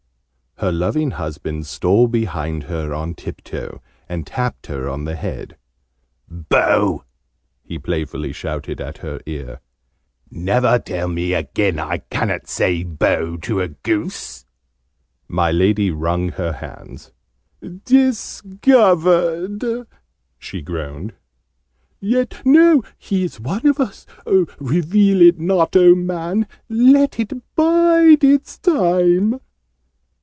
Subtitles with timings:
[0.57, 5.57] Her loving husband stole behind her on tiptoe, and tapped her on the head.
[6.29, 7.03] "Boh!"
[7.63, 9.59] he playfully shouted at her ear.
[10.29, 14.45] "Never tell me again I ca'n't say 'boh' to a goose!"
[15.27, 17.11] My Lady wrung her hands.
[17.83, 19.87] "Discovered!"
[20.37, 21.13] she groaned.
[21.99, 24.05] "Yet no he is one of us!
[24.59, 26.45] Reveal it not, oh Man!
[26.69, 29.39] Let it bide its time!"